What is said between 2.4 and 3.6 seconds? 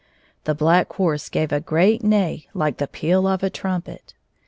like the peal of a